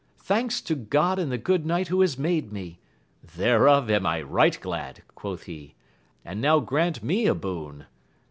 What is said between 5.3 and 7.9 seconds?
he, and now grant me a boon.